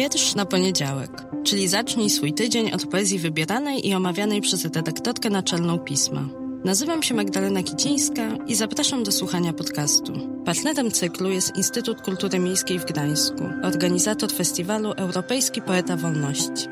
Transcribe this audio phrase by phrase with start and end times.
[0.00, 1.10] Wiersz na poniedziałek,
[1.44, 6.28] czyli zacznij swój tydzień od poezji wybieranej i omawianej przez redaktorkę naczelną pisma.
[6.64, 10.12] Nazywam się Magdalena Kicińska i zapraszam do słuchania podcastu.
[10.44, 16.66] Partnerem cyklu jest Instytut Kultury Miejskiej w Gdańsku, organizator festiwalu Europejski Poeta Wolności.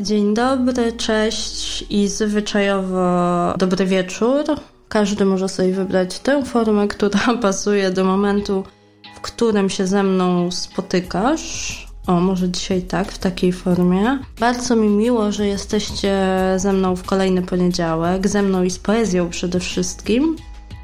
[0.00, 4.44] Dzień dobry, cześć i zwyczajowo dobry wieczór.
[4.88, 8.64] Każdy może sobie wybrać tę formę, która pasuje do momentu,
[9.24, 11.86] którym się ze mną spotykasz.
[12.06, 14.18] O, może dzisiaj tak, w takiej formie.
[14.40, 16.16] Bardzo mi miło, że jesteście
[16.56, 20.36] ze mną w kolejny poniedziałek, ze mną i z poezją przede wszystkim.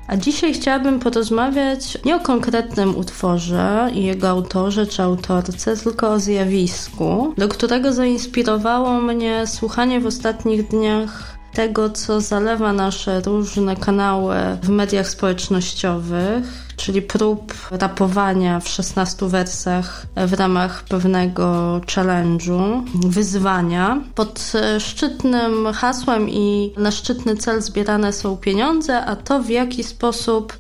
[0.07, 6.21] A dzisiaj chciałabym porozmawiać nie o konkretnym utworze i jego autorze czy autorce, tylko o
[6.21, 14.37] zjawisku, do którego zainspirowało mnie słuchanie w ostatnich dniach tego, co zalewa nasze różne kanały
[14.63, 16.45] w mediach społecznościowych,
[16.77, 24.01] czyli prób rapowania w 16 wersach w ramach pewnego challenge'u, wyzwania.
[24.15, 30.53] Pod szczytnym hasłem i na szczytny cel zbierane są pieniądze, a to w jaki sposób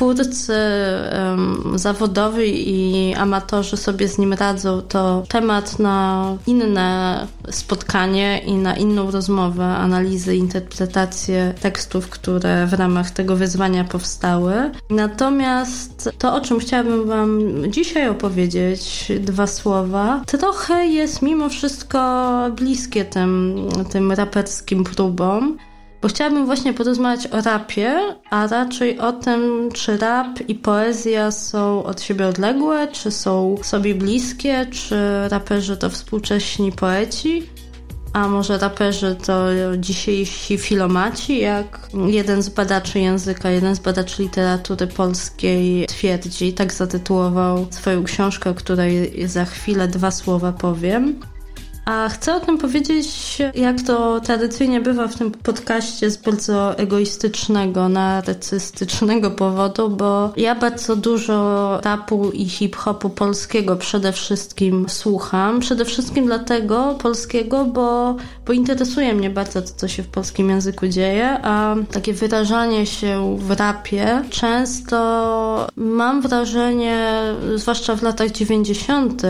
[0.00, 8.52] twórcy um, zawodowi i amatorzy sobie z nim radzą, to temat na inne spotkanie i
[8.52, 14.70] na inną rozmowę, analizy, interpretację tekstów, które w ramach tego wyzwania powstały.
[14.90, 22.00] Natomiast to, o czym chciałabym Wam dzisiaj opowiedzieć, dwa słowa, trochę jest mimo wszystko
[22.56, 23.56] bliskie tym,
[23.90, 25.58] tym raperskim próbom
[26.02, 31.84] bo chciałabym właśnie porozmawiać o rapie, a raczej o tym, czy rap i poezja są
[31.84, 37.48] od siebie odległe, czy są sobie bliskie, czy raperzy to współcześni poeci,
[38.12, 39.46] a może raperzy to
[39.78, 47.66] dzisiejsi filomaci, jak jeden z badaczy języka, jeden z badaczy literatury polskiej twierdzi, tak zatytułował
[47.70, 51.20] swoją książkę, o której za chwilę dwa słowa powiem.
[51.84, 57.88] A chcę o tym powiedzieć, jak to tradycyjnie bywa w tym podcaście z bardzo egoistycznego,
[57.88, 65.60] narcystycznego powodu, bo ja bardzo dużo rapu i hip-hopu polskiego przede wszystkim słucham.
[65.60, 68.16] Przede wszystkim dlatego polskiego, bo,
[68.46, 73.36] bo interesuje mnie bardzo to, co się w polskim języku dzieje, a takie wyrażanie się
[73.38, 77.22] w rapie często mam wrażenie,
[77.54, 79.22] zwłaszcza w latach 90.,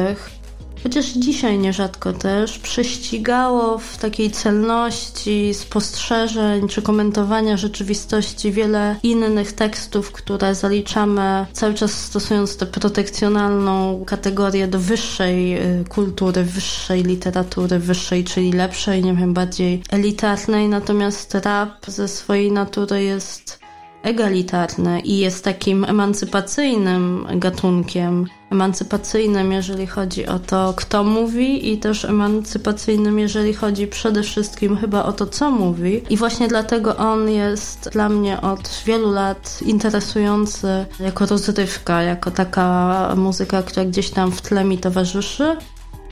[0.83, 10.13] chociaż dzisiaj nierzadko też, prześcigało w takiej celności spostrzeżeń czy komentowania rzeczywistości wiele innych tekstów,
[10.13, 18.25] które zaliczamy cały czas stosując tę protekcjonalną kategorię do wyższej y, kultury, wyższej literatury, wyższej,
[18.25, 23.60] czyli lepszej, nie wiem, bardziej elitarnej, natomiast rap ze swojej natury jest
[24.03, 28.27] egalitarny i jest takim emancypacyjnym gatunkiem.
[28.51, 35.05] Emancypacyjnym, jeżeli chodzi o to, kto mówi, i też emancypacyjnym, jeżeli chodzi przede wszystkim chyba
[35.05, 36.03] o to, co mówi.
[36.11, 43.15] I właśnie dlatego on jest dla mnie od wielu lat interesujący jako rozrywka, jako taka
[43.17, 45.57] muzyka, która gdzieś tam w tle mi towarzyszy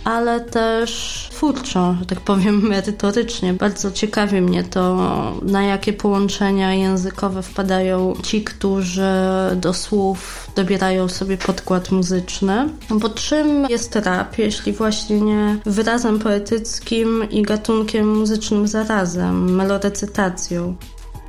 [0.05, 3.53] ale też twórczo, że tak powiem merytorycznie.
[3.53, 4.97] Bardzo ciekawi mnie to,
[5.43, 9.13] na jakie połączenia językowe wpadają ci, którzy
[9.57, 12.69] do słów dobierają sobie podkład muzyczny.
[12.91, 20.77] Bo czym jest rap, jeśli właśnie nie wyrazem poetyckim i gatunkiem muzycznym zarazem, melorecytacją?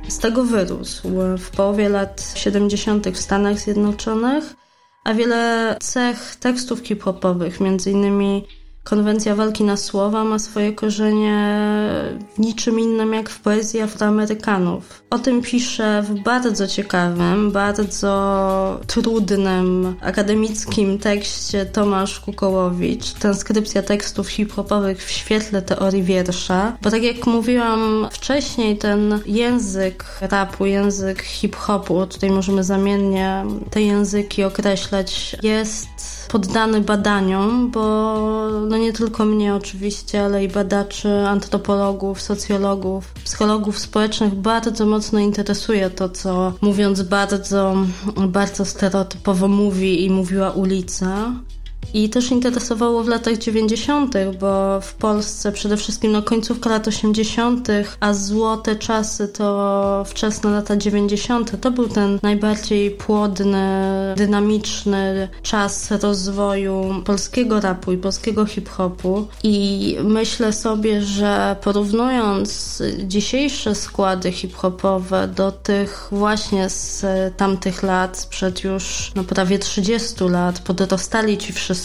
[0.08, 3.08] Z tego wyrósł w połowie lat 70.
[3.08, 4.54] w Stanach Zjednoczonych,
[5.04, 8.46] a wiele cech tekstów hip-hopowych, między innymi
[8.84, 11.64] Konwencja walki na słowa ma swoje korzenie
[12.34, 15.02] w niczym innym jak w poezji Afroamerykanów.
[15.10, 25.04] O tym pisze w bardzo ciekawym, bardzo trudnym, akademickim tekście Tomasz Kukołowicz, transkrypcja tekstów hip-hopowych
[25.04, 26.76] w świetle teorii wiersza.
[26.82, 34.44] Bo tak jak mówiłam wcześniej, ten język rapu, język hip-hopu, tutaj możemy zamiennie te języki
[34.44, 35.88] określać, jest
[36.28, 44.34] poddany badaniom, bo no nie tylko mnie oczywiście, ale i badaczy, antropologów, socjologów, psychologów społecznych
[44.34, 47.76] bardzo mocno interesuje to, co mówiąc bardzo,
[48.28, 51.32] bardzo stereotypowo mówi i mówiła ulica.
[51.94, 57.68] I też interesowało w latach 90., bo w Polsce przede wszystkim no, końcówka lat 80.,
[58.00, 61.60] a złote czasy to wczesne lata 90.
[61.60, 63.60] To był ten najbardziej płodny,
[64.16, 69.26] dynamiczny czas rozwoju polskiego rapu i polskiego hip-hopu.
[69.42, 77.04] I myślę sobie, że porównując dzisiejsze składy hip-hopowe do tych właśnie z
[77.36, 81.79] tamtych lat, sprzed już no, prawie 30 lat, podrostali ci wszyscy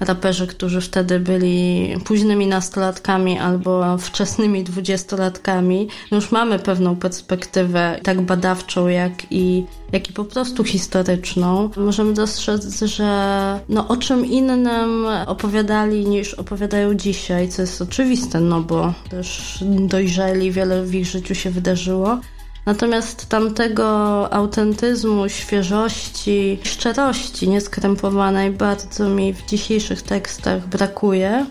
[0.00, 5.88] raperzy, którzy wtedy byli późnymi nastolatkami albo wczesnymi dwudziestolatkami.
[6.10, 11.70] No już mamy pewną perspektywę tak badawczą, jak i, jak i po prostu historyczną.
[11.76, 18.60] Możemy dostrzec, że no, o czym innym opowiadali niż opowiadają dzisiaj, co jest oczywiste, no
[18.60, 22.20] bo też dojrzeli, wiele w ich życiu się wydarzyło.
[22.66, 23.86] Natomiast tamtego
[24.32, 31.46] autentyzmu, świeżości, szczerości nieskrępowanej bardzo mi w dzisiejszych tekstach brakuje.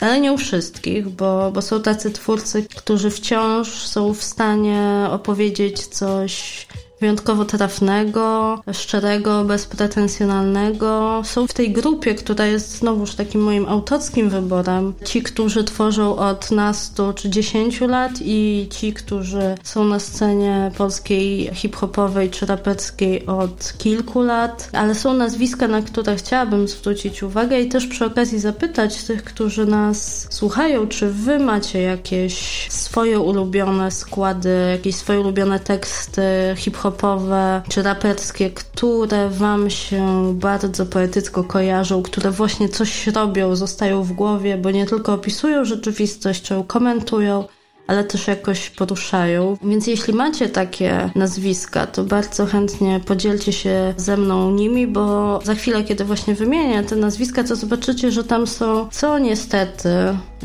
[0.00, 5.86] Ale nie u wszystkich, bo, bo są tacy twórcy, którzy wciąż są w stanie opowiedzieć
[5.86, 6.66] coś
[7.00, 11.22] wyjątkowo trafnego, szczerego, bezpretensjonalnego.
[11.24, 14.94] Są w tej grupie, która jest znowuż takim moim autorskim wyborem.
[15.04, 21.50] Ci, którzy tworzą od nastu czy dziesięciu lat i ci, którzy są na scenie polskiej
[21.54, 27.68] hip-hopowej czy raperskiej od kilku lat, ale są nazwiska, na które chciałabym zwrócić uwagę i
[27.68, 34.68] też przy okazji zapytać tych, którzy nas słuchają, czy wy macie jakieś swoje ulubione składy,
[34.70, 36.22] jakieś swoje ulubione teksty
[36.56, 44.02] hip-hopowe hip-hopowe czy raperskie, które wam się bardzo poetycko kojarzą, które właśnie coś robią, zostają
[44.02, 47.44] w głowie, bo nie tylko opisują rzeczywistość, czy ją komentują,
[47.86, 49.56] ale też jakoś poruszają.
[49.62, 55.54] Więc jeśli macie takie nazwiska, to bardzo chętnie podzielcie się ze mną nimi, bo za
[55.54, 59.88] chwilę, kiedy właśnie wymienię te nazwiska, to zobaczycie, że tam są, co niestety,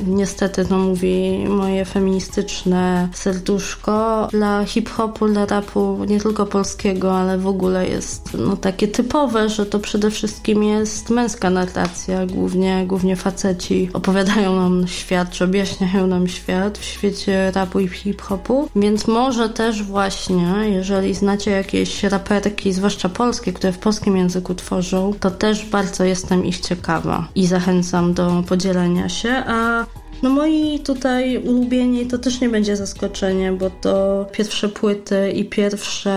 [0.08, 7.48] niestety to mówi moje feministyczne serduszko, dla hip-hopu, dla rapu nie tylko polskiego, ale w
[7.48, 13.90] ogóle jest no, takie typowe, że to przede wszystkim jest męska narracja, głównie, głównie faceci
[13.94, 19.84] opowiadają nam świat, czy objaśniają nam świat w świecie rapu i hip-hopu, więc może też
[19.84, 26.04] właśnie, jeżeli znacie jakieś raperki, zwłaszcza polskie, które w polskim języku tworzą, to też bardzo
[26.04, 29.83] jestem ich ciekawa i zachęcam do podzielenia się, a
[30.24, 36.14] no moi tutaj ulubieni to też nie będzie zaskoczenie, bo to pierwsze płyty i pierwsze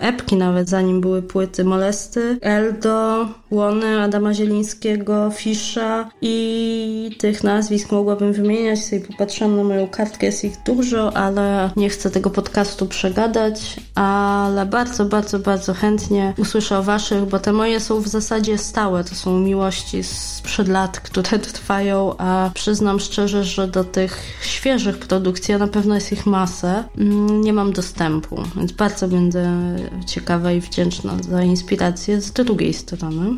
[0.00, 8.32] epki nawet, zanim były płyty Molesty, Eldo, Łony, Adama Zielińskiego, Fisza i tych nazwisk mogłabym
[8.32, 8.84] wymieniać.
[8.84, 14.66] Sobie popatrzyłam na moją kartkę, jest ich dużo, ale nie chcę tego podcastu przegadać, ale
[14.66, 19.04] bardzo, bardzo, bardzo chętnie usłyszę o waszych, bo te moje są w zasadzie stałe.
[19.04, 24.98] To są miłości sprzed lat, które trwają, a przyznam szczerze, szczerze, że do tych świeżych
[24.98, 29.76] produkcji, a na pewno jest ich masę, mm, nie mam dostępu, więc bardzo będę
[30.06, 33.36] ciekawa i wdzięczna za inspirację z drugiej strony.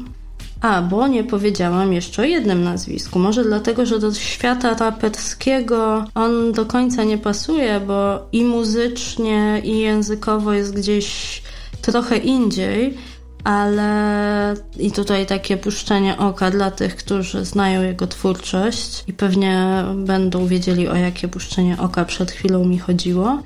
[0.60, 3.18] A, bo nie powiedziałam jeszcze o jednym nazwisku.
[3.18, 9.78] Może dlatego, że do świata raperskiego on do końca nie pasuje, bo i muzycznie, i
[9.78, 11.42] językowo jest gdzieś
[11.82, 12.94] trochę indziej
[13.44, 20.46] ale i tutaj takie puszczenie oka dla tych, którzy znają jego twórczość i pewnie będą
[20.46, 23.38] wiedzieli o jakie puszczenie oka przed chwilą mi chodziło.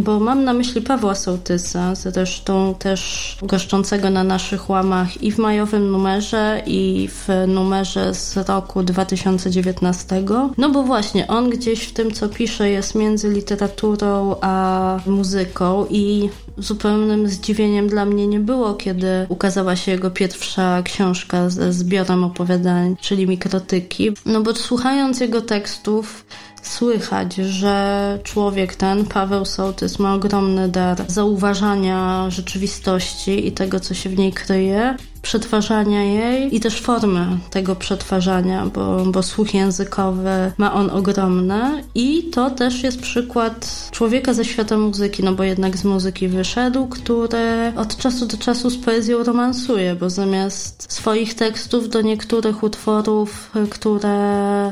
[0.00, 5.90] Bo mam na myśli Pawła Sołtysa, zresztą też goszczącego na naszych łamach i w majowym
[5.90, 10.22] numerze, i w numerze z roku 2019.
[10.58, 16.30] No bo właśnie, on gdzieś w tym, co pisze, jest między literaturą a muzyką i
[16.58, 22.96] zupełnym zdziwieniem dla mnie nie było, kiedy ukazała się jego pierwsza książka ze zbiorem opowiadań,
[23.00, 24.10] czyli Mikrotyki.
[24.26, 26.26] No bo słuchając jego tekstów,
[26.62, 34.10] słychać, że człowiek ten, Paweł Sołtys, ma ogromny dar zauważania rzeczywistości i tego, co się
[34.10, 34.96] w niej kryje
[35.26, 42.22] przetwarzania jej i też formy tego przetwarzania, bo, bo słuch językowy ma on ogromny i
[42.22, 47.72] to też jest przykład człowieka ze świata muzyki, no bo jednak z muzyki wyszedł, który
[47.76, 54.16] od czasu do czasu z poezją romansuje, bo zamiast swoich tekstów do niektórych utworów, które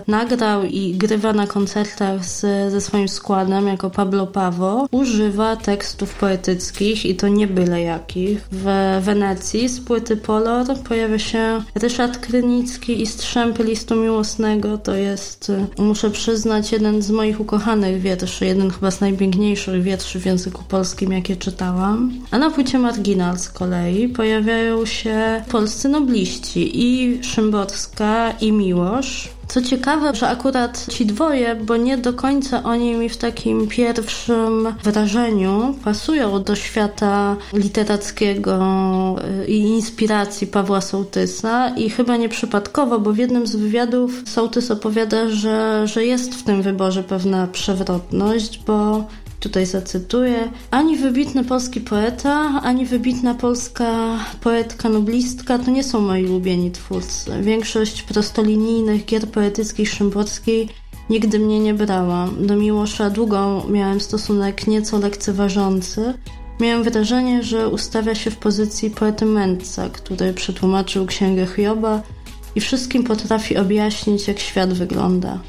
[0.07, 2.41] nagrał i grywa na koncertach z,
[2.73, 8.49] ze swoim składem jako Pablo Pawo, używa tekstów poetyckich i to nie byle jakich.
[8.53, 8.67] W
[9.01, 10.79] Wenecji z płyty Pol kolor.
[10.89, 14.79] Pojawia się Ryszard Krynicki i Strzępy listu miłosnego.
[14.79, 20.27] To jest, muszę przyznać, jeden z moich ukochanych wierszy, jeden chyba z najpiękniejszych wierszy w
[20.27, 22.13] języku polskim, jakie czytałam.
[22.31, 29.34] A na płycie Marginal z kolei pojawiają się polscy nobliści i Szymborska i Miłosz.
[29.49, 34.75] Co ciekawe, że akurat ci dwoje, bo nie do końca oni mi w takim pierwszym
[34.83, 38.57] wrażeniu pasują do świata literackiego
[39.43, 41.69] y, i inspiracji Pawła Sołtysa.
[41.69, 46.63] I chyba nieprzypadkowo, bo w jednym z wywiadów Sołtys opowiada, że, że jest w tym
[46.63, 49.05] wyborze pewna przewrotność, bo
[49.41, 56.27] tutaj zacytuję, ani wybitny polski poeta, ani wybitna polska poetka noblistka to nie są moi
[56.27, 57.31] ulubieni twórcy.
[57.43, 60.69] Większość prostolinijnych gier poetyckich Szymborskiej
[61.11, 62.29] nigdy mnie nie brała.
[62.41, 66.15] Do Miłosza długo miałem stosunek nieco lekceważący.
[66.61, 72.03] Miałem wrażenie, że ustawia się w pozycji poety mędrca, który przetłumaczył księgę Hioba
[72.55, 75.41] i wszystkim potrafi objaśnić, jak świat wygląda.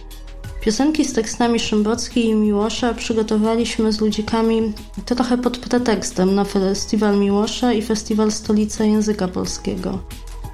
[0.66, 4.74] Piosenki z tekstami Szymbockiej i Miłosza przygotowaliśmy z ludzikami
[5.06, 10.00] trochę pod pretekstem na Festiwal Miłosza i Festiwal Stolica Języka Polskiego.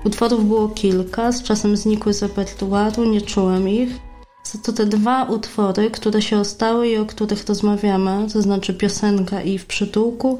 [0.05, 3.89] Utworów było kilka, z czasem znikły z repertuaru, nie czułem ich.
[4.63, 9.57] To te dwa utwory, które się ostały i o których rozmawiamy, to znaczy piosenka i
[9.57, 10.39] w przytułku,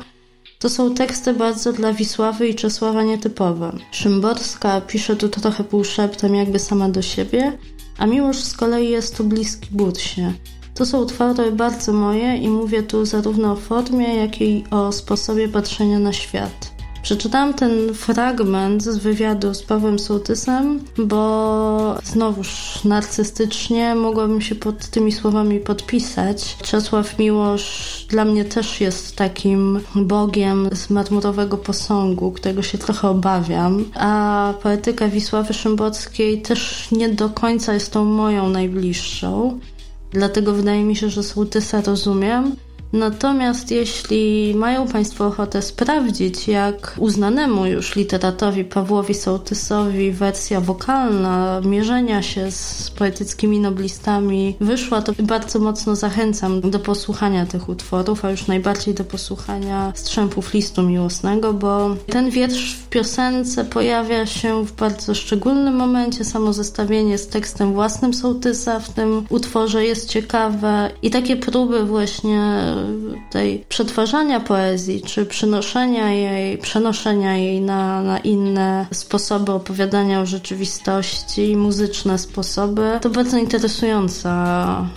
[0.60, 3.72] to są teksty bardzo dla Wisławy i Czesława nietypowe.
[3.92, 7.58] Szymborska pisze tu trochę półszeptem jakby sama do siebie,
[8.02, 10.34] a miłość z kolei jest tu bliski Budsie.
[10.76, 15.48] To są utwory bardzo moje i mówię tu zarówno o formie, jak i o sposobie
[15.48, 16.71] patrzenia na świat.
[17.04, 25.12] Przeczytałam ten fragment z wywiadu z Pawłem Sołtysem, bo znowuż narcystycznie mogłabym się pod tymi
[25.12, 26.58] słowami podpisać.
[26.62, 33.86] Czesław Miłosz dla mnie też jest takim bogiem z marmurowego posągu, którego się trochę obawiam,
[33.96, 39.60] a poetyka Wisławy Szymbockiej też nie do końca jest tą moją najbliższą.
[40.12, 42.56] Dlatego wydaje mi się, że Sołtysa rozumiem,
[42.94, 52.22] Natomiast jeśli mają Państwo ochotę sprawdzić, jak uznanemu już literatowi Pawłowi Sołtysowi wersja wokalna mierzenia
[52.22, 58.48] się z poetyckimi noblistami wyszła, to bardzo mocno zachęcam do posłuchania tych utworów, a już
[58.48, 65.16] najbardziej do posłuchania Strzępów Listu Miłosnego, bo ten wiersz w piosence pojawia się w bardzo
[65.16, 66.26] szczególnym momencie.
[66.26, 72.62] Samo zestawienie z tekstem własnym Sołtysa w tym utworze jest ciekawe i takie próby właśnie
[73.30, 81.58] tej przetwarzania poezji, czy przenoszenia jej, przenoszenia jej na, na inne sposoby opowiadania o rzeczywistości,
[81.58, 84.32] muzyczne sposoby, to bardzo interesująca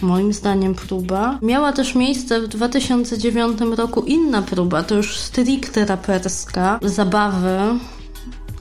[0.01, 1.39] moim zdaniem próba.
[1.43, 7.59] Miała też miejsce w 2009 roku inna próba, to już stricte raperska, zabawy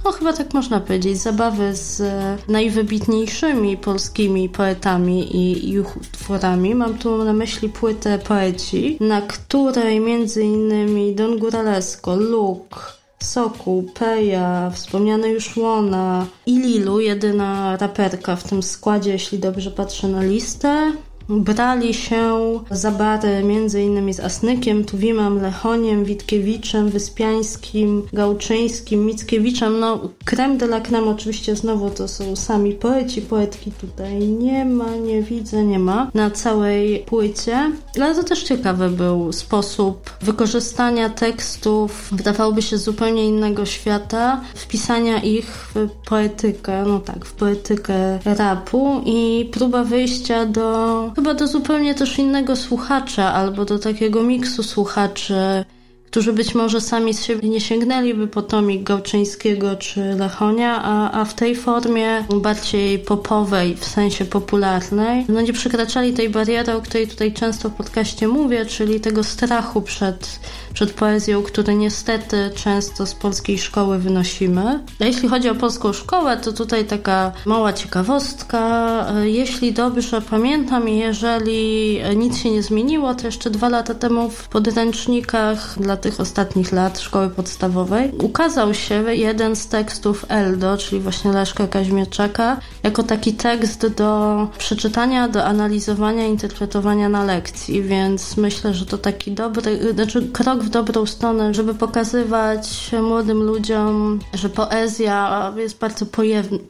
[0.05, 2.01] no chyba tak można powiedzieć, zabawy z
[2.47, 6.75] najwybitniejszymi polskimi poetami i ich utworami.
[6.75, 10.01] Mam tu na myśli płytę poeci, na której
[10.41, 12.79] innymi Don Guralesco, Luke,
[13.19, 20.07] Soku, Peja, wspomniany już Łona i Lilu, jedyna raperka w tym składzie, jeśli dobrze patrzę
[20.07, 20.91] na listę.
[21.29, 24.13] Brali się za bary m.in.
[24.13, 29.79] z Asnykiem, Tuwimem, Lechoniem, Witkiewiczem, Wyspiańskim, Gałczyńskim, Mickiewiczem.
[29.79, 34.95] No, creme de la creme oczywiście znowu to są sami poeci, poetki tutaj nie ma,
[34.95, 37.71] nie widzę, nie ma na całej płycie.
[37.95, 45.45] Ale to też ciekawy był sposób wykorzystania tekstów, wydawałoby się zupełnie innego świata, wpisania ich
[45.75, 52.19] w poetykę, no tak, w poetykę rapu i próba wyjścia do chyba do zupełnie też
[52.19, 55.65] innego słuchacza, albo do takiego miksu słuchaczy,
[56.13, 61.25] którzy być może sami z siebie nie sięgnęliby po tomik Gałczyńskiego czy Lechonia, a, a
[61.25, 67.07] w tej formie bardziej popowej, w sensie popularnej, no nie przekraczali tej bariery, o której
[67.07, 70.39] tutaj często w podcaście mówię, czyli tego strachu przed
[70.73, 74.79] przed poezją, który niestety często z polskiej szkoły wynosimy.
[74.99, 79.05] A jeśli chodzi o polską szkołę, to tutaj taka mała ciekawostka.
[79.23, 85.75] Jeśli dobrze pamiętam, jeżeli nic się nie zmieniło, to jeszcze dwa lata temu w podręcznikach
[85.79, 91.67] dla tych ostatnich lat szkoły podstawowej ukazał się jeden z tekstów Eldo, czyli właśnie Leszka
[91.67, 98.97] Kaźmierczaka, jako taki tekst do przeczytania, do analizowania, interpretowania na lekcji, więc myślę, że to
[98.97, 106.05] taki dobry, znaczy krok w dobrą stronę, żeby pokazywać młodym ludziom, że poezja jest bardzo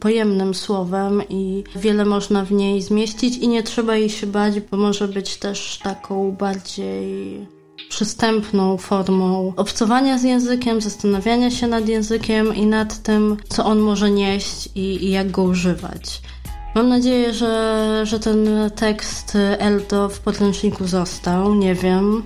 [0.00, 4.76] pojemnym słowem i wiele można w niej zmieścić i nie trzeba jej się bać, bo
[4.76, 7.46] może być też taką bardziej
[7.88, 14.10] przystępną formą obcowania z językiem, zastanawiania się nad językiem i nad tym, co on może
[14.10, 16.22] nieść i, i jak go używać.
[16.74, 21.54] Mam nadzieję, że, że ten tekst Eldo w podręczniku został.
[21.54, 22.22] Nie wiem.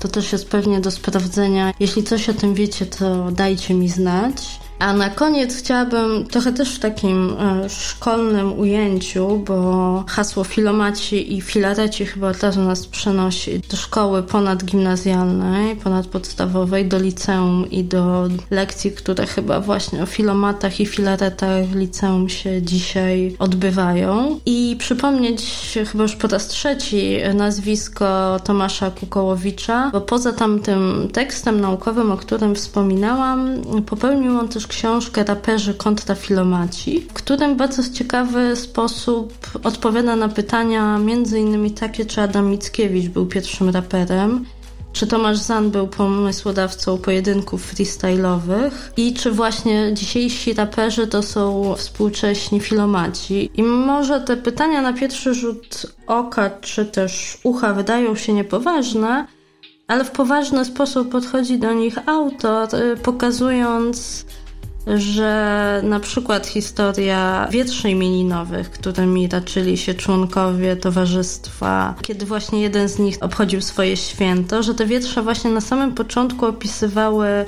[0.00, 1.74] To też jest pewnie do sprawdzenia.
[1.80, 4.61] Jeśli coś o tym wiecie, to dajcie mi znać.
[4.82, 11.40] A na koniec chciałabym trochę też w takim e, szkolnym ujęciu, bo hasło filomaci i
[11.40, 19.26] filareci chyba razu nas przenosi do szkoły ponadgimnazjalnej, ponadpodstawowej, do liceum i do lekcji, które
[19.26, 24.40] chyba właśnie o filomatach i filaretach w liceum się dzisiaj odbywają.
[24.46, 25.44] I przypomnieć
[25.92, 32.54] chyba już po raz trzeci nazwisko Tomasza Kukołowicza, bo poza tamtym tekstem naukowym, o którym
[32.54, 39.32] wspominałam, popełnił on też książkę Raperzy kontra filomaci, w którym w bardzo ciekawy sposób
[39.64, 40.98] odpowiada na pytania
[41.38, 44.44] innymi takie, czy Adam Mickiewicz był pierwszym raperem,
[44.92, 52.60] czy Tomasz Zan był pomysłodawcą pojedynków freestyle'owych i czy właśnie dzisiejsi raperzy to są współcześni
[52.60, 53.50] filomaci.
[53.54, 59.26] I może te pytania na pierwszy rzut oka czy też ucha wydają się niepoważne,
[59.88, 64.26] ale w poważny sposób podchodzi do nich autor, y, pokazując
[64.86, 72.98] że na przykład historia wietrzeń imieninowych, którymi raczyli się członkowie towarzystwa, kiedy właśnie jeden z
[72.98, 77.44] nich obchodził swoje święto, że te wietrze właśnie na samym początku opisywały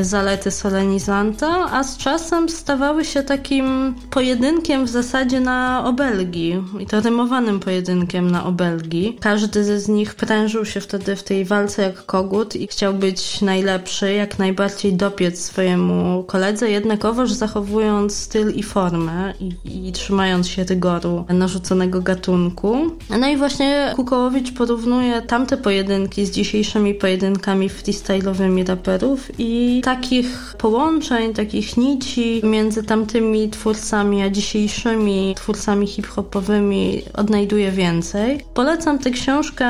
[0.00, 7.00] zalety solenizanta, a z czasem stawały się takim pojedynkiem w zasadzie na obelgi i to
[7.00, 9.16] rymowanym pojedynkiem na obelgi.
[9.20, 14.12] Każdy z nich prężył się wtedy w tej walce jak kogut i chciał być najlepszy,
[14.12, 21.24] jak najbardziej dopiec swojemu koledze, jednakowoż zachowując styl i formę i, i trzymając się rygoru
[21.28, 22.76] narzuconego gatunku.
[23.20, 31.34] No i właśnie Kukołowicz porównuje tamte pojedynki z dzisiejszymi pojedynkami freestyle'owymi raperów i takich połączeń,
[31.34, 38.44] takich nici między tamtymi twórcami a dzisiejszymi twórcami hip-hopowymi odnajduję więcej.
[38.54, 39.66] Polecam tę książkę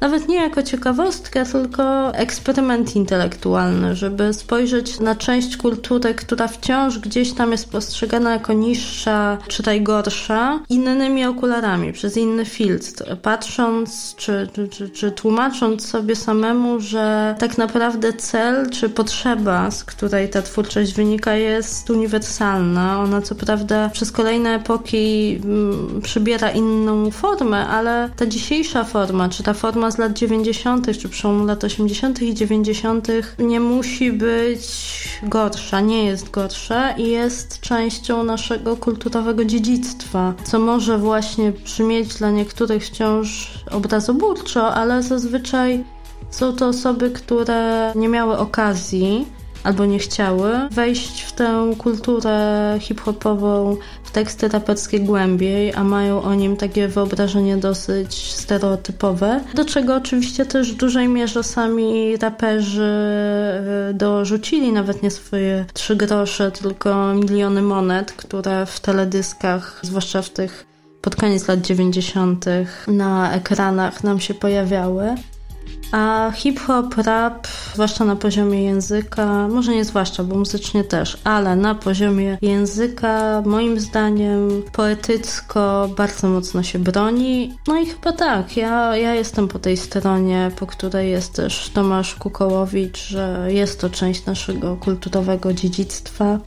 [0.00, 7.32] nawet nie jako ciekawostkę, tylko eksperyment intelektualny, żeby spojrzeć na część kultury, która wciąż gdzieś
[7.32, 14.90] tam jest postrzegana jako niższa, czy gorsza, innymi okularami, przez inny filtr, patrząc czy, czy,
[14.90, 21.34] czy tłumacząc sobie samemu, że tak naprawdę cel czy potrzeba, z której ta twórczość wynika,
[21.34, 23.00] jest uniwersalna.
[23.00, 29.42] Ona co prawda przez kolejne epoki mm, przybiera inną formę, ale ta dzisiejsza forma, czy
[29.42, 32.22] ta forma z lat 90., czy przełomu lat 80.
[32.22, 34.68] i 90., nie musi być
[35.22, 42.30] gorsza, nie jest gorsza i jest częścią naszego kulturowego dziedzictwa, co może właśnie brzmieć dla
[42.30, 45.84] niektórych wciąż obrazoburczo, ale zazwyczaj
[46.30, 49.26] są to osoby, które nie miały okazji
[49.64, 56.34] albo nie chciały wejść w tę kulturę hip-hopową, w teksty raperskie głębiej, a mają o
[56.34, 62.82] nim takie wyobrażenie dosyć stereotypowe, do czego oczywiście też w dużej mierze sami raperzy
[63.90, 70.30] e, dorzucili nawet nie swoje trzy grosze, tylko miliony monet, które w teledyskach, zwłaszcza w
[70.30, 70.66] tych
[71.04, 72.44] pod koniec lat 90.
[72.88, 75.14] na ekranach nam się pojawiały.
[75.92, 81.74] A hip-hop, rap, zwłaszcza na poziomie języka, może nie zwłaszcza, bo muzycznie też, ale na
[81.74, 87.58] poziomie języka, moim zdaniem, poetycko bardzo mocno się broni.
[87.68, 92.14] No i chyba tak, ja, ja jestem po tej stronie, po której jest też Tomasz
[92.14, 96.38] Kukołowicz, że jest to część naszego kulturowego dziedzictwa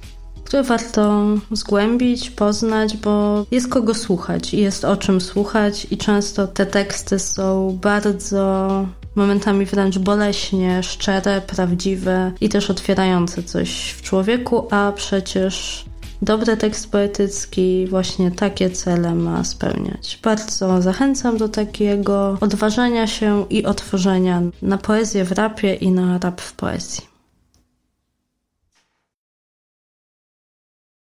[0.48, 6.66] które warto zgłębić, poznać, bo jest kogo słuchać, jest o czym słuchać i często te
[6.66, 14.92] teksty są bardzo momentami wręcz boleśnie szczere, prawdziwe i też otwierające coś w człowieku, a
[14.96, 15.86] przecież
[16.22, 20.20] dobry tekst poetycki właśnie takie cele ma spełniać.
[20.24, 26.42] Bardzo zachęcam do takiego odważania się i otworzenia na poezję w rapie i na rap
[26.42, 27.17] w poezji.